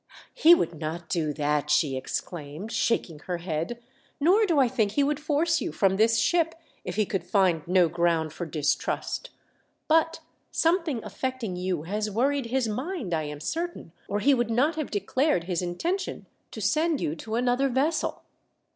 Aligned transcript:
"He 0.43 0.55
would 0.55 0.79
not 0.79 1.09
do 1.09 1.31
that," 1.33 1.69
she 1.69 1.95
exclaimed, 1.95 2.71
shaking 2.71 3.19
her 3.19 3.37
head;" 3.37 3.79
nor 4.19 4.47
do 4.47 4.57
I 4.59 4.67
think 4.67 4.93
he 4.93 5.03
would 5.03 5.19
force 5.19 5.61
you 5.61 5.71
from 5.71 5.95
this 5.97 6.17
ship 6.17 6.55
if 6.83 6.95
he 6.95 7.05
could 7.05 7.23
find 7.23 7.61
no 7.67 7.87
ground 7.87 8.33
for 8.33 8.47
distrust. 8.47 9.29
But 9.87 10.19
something 10.49 11.03
affecting 11.03 11.55
you 11.55 11.83
has 11.83 12.09
worried 12.09 12.47
his 12.47 12.67
mind, 12.67 13.13
I 13.13 13.25
am 13.25 13.39
certain, 13.39 13.91
or 14.07 14.21
he 14.21 14.33
WE 14.33 14.43
SIGHT 14.45 14.49
A 14.49 14.49
SHIP. 14.49 14.55
233 14.55 14.55
would 14.55 14.55
not 14.55 14.75
have 14.77 14.91
declared 14.91 15.43
his 15.43 15.61
Intention 15.61 16.25
to 16.49 16.59
send 16.61 16.99
you 16.99 17.15
to 17.17 17.35
another 17.35 17.69
vessel. 17.69 18.23